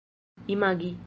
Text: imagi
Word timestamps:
imagi 0.47 0.97